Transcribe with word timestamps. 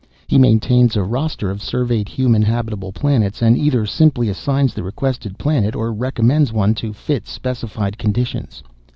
He 0.25 0.39
maintains 0.39 0.95
a 0.95 1.03
roster 1.03 1.51
of 1.51 1.61
surveyed 1.61 2.09
human 2.09 2.41
habitable 2.41 2.91
planets, 2.91 3.39
and 3.43 3.55
either 3.55 3.85
simply 3.85 4.29
assigns 4.29 4.73
the 4.73 4.81
requested 4.81 5.37
planet 5.37 5.75
or 5.75 5.93
recommends 5.93 6.51
one 6.51 6.73
to 6.73 6.91
fit 6.91 7.27
specified 7.27 7.99
conditions. 7.99 8.63